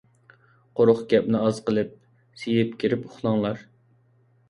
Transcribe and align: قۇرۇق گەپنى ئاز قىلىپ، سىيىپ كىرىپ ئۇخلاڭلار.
قۇرۇق 0.79 1.03
گەپنى 1.11 1.43
ئاز 1.43 1.61
قىلىپ، 1.69 1.93
سىيىپ 2.47 2.75
كىرىپ 2.83 3.09
ئۇخلاڭلار. 3.11 3.67